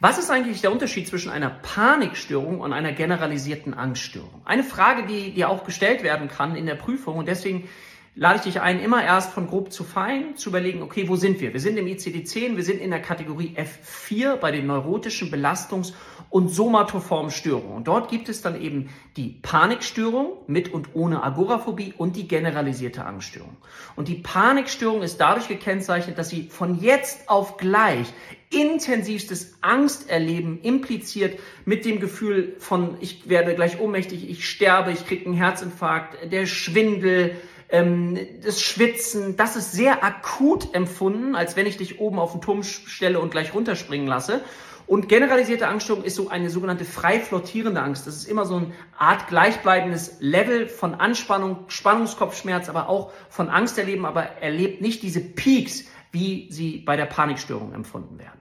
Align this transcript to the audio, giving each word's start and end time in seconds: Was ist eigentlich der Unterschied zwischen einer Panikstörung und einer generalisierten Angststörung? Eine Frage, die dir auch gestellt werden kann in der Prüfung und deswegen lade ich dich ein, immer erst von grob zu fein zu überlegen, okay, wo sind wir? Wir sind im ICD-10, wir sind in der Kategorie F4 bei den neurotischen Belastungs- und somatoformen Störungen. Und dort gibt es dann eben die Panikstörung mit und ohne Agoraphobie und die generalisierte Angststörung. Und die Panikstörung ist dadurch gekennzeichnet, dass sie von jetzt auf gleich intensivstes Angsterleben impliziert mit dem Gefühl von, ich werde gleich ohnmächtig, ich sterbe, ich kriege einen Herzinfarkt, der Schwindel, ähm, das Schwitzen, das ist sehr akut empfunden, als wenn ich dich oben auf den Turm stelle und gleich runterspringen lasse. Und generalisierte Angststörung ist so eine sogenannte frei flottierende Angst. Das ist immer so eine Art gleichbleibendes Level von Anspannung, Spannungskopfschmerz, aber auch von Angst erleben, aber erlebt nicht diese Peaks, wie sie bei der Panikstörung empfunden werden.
Was 0.00 0.18
ist 0.18 0.30
eigentlich 0.30 0.60
der 0.60 0.72
Unterschied 0.72 1.06
zwischen 1.06 1.30
einer 1.30 1.50
Panikstörung 1.50 2.60
und 2.60 2.72
einer 2.72 2.92
generalisierten 2.92 3.74
Angststörung? 3.74 4.42
Eine 4.44 4.64
Frage, 4.64 5.06
die 5.06 5.32
dir 5.32 5.48
auch 5.48 5.64
gestellt 5.64 6.02
werden 6.02 6.28
kann 6.28 6.56
in 6.56 6.66
der 6.66 6.74
Prüfung 6.74 7.16
und 7.16 7.28
deswegen 7.28 7.68
lade 8.16 8.36
ich 8.36 8.42
dich 8.42 8.60
ein, 8.60 8.80
immer 8.80 9.02
erst 9.02 9.32
von 9.32 9.48
grob 9.48 9.72
zu 9.72 9.82
fein 9.82 10.36
zu 10.36 10.50
überlegen, 10.50 10.82
okay, 10.82 11.08
wo 11.08 11.16
sind 11.16 11.40
wir? 11.40 11.52
Wir 11.52 11.60
sind 11.60 11.76
im 11.76 11.86
ICD-10, 11.86 12.56
wir 12.56 12.62
sind 12.62 12.80
in 12.80 12.90
der 12.90 13.02
Kategorie 13.02 13.56
F4 13.56 14.36
bei 14.36 14.52
den 14.52 14.66
neurotischen 14.66 15.32
Belastungs- 15.32 15.92
und 16.30 16.48
somatoformen 16.48 17.32
Störungen. 17.32 17.76
Und 17.76 17.88
dort 17.88 18.10
gibt 18.10 18.28
es 18.28 18.40
dann 18.40 18.60
eben 18.60 18.88
die 19.16 19.38
Panikstörung 19.42 20.32
mit 20.46 20.72
und 20.72 20.94
ohne 20.94 21.22
Agoraphobie 21.24 21.94
und 21.96 22.14
die 22.14 22.28
generalisierte 22.28 23.04
Angststörung. 23.04 23.56
Und 23.96 24.08
die 24.08 24.16
Panikstörung 24.16 25.02
ist 25.02 25.20
dadurch 25.20 25.48
gekennzeichnet, 25.48 26.16
dass 26.16 26.28
sie 26.28 26.48
von 26.50 26.80
jetzt 26.80 27.28
auf 27.28 27.56
gleich 27.56 28.06
intensivstes 28.50 29.58
Angsterleben 29.60 30.60
impliziert 30.60 31.40
mit 31.64 31.84
dem 31.84 31.98
Gefühl 31.98 32.54
von, 32.58 32.96
ich 33.00 33.28
werde 33.28 33.54
gleich 33.56 33.80
ohnmächtig, 33.80 34.30
ich 34.30 34.48
sterbe, 34.48 34.92
ich 34.92 35.06
kriege 35.06 35.26
einen 35.26 35.34
Herzinfarkt, 35.34 36.32
der 36.32 36.46
Schwindel, 36.46 37.36
ähm, 37.68 38.18
das 38.42 38.60
Schwitzen, 38.60 39.36
das 39.36 39.56
ist 39.56 39.72
sehr 39.72 40.04
akut 40.04 40.74
empfunden, 40.74 41.34
als 41.34 41.56
wenn 41.56 41.66
ich 41.66 41.76
dich 41.76 42.00
oben 42.00 42.18
auf 42.18 42.32
den 42.32 42.40
Turm 42.40 42.62
stelle 42.62 43.20
und 43.20 43.30
gleich 43.30 43.54
runterspringen 43.54 44.06
lasse. 44.06 44.40
Und 44.86 45.08
generalisierte 45.08 45.66
Angststörung 45.66 46.04
ist 46.04 46.14
so 46.14 46.28
eine 46.28 46.50
sogenannte 46.50 46.84
frei 46.84 47.18
flottierende 47.18 47.80
Angst. 47.80 48.06
Das 48.06 48.16
ist 48.16 48.26
immer 48.26 48.44
so 48.44 48.56
eine 48.56 48.72
Art 48.98 49.28
gleichbleibendes 49.28 50.16
Level 50.20 50.68
von 50.68 50.94
Anspannung, 50.94 51.64
Spannungskopfschmerz, 51.68 52.68
aber 52.68 52.88
auch 52.88 53.12
von 53.30 53.48
Angst 53.48 53.78
erleben, 53.78 54.04
aber 54.04 54.24
erlebt 54.42 54.82
nicht 54.82 55.02
diese 55.02 55.20
Peaks, 55.20 55.84
wie 56.12 56.48
sie 56.50 56.78
bei 56.78 56.96
der 56.96 57.06
Panikstörung 57.06 57.72
empfunden 57.72 58.18
werden. 58.18 58.40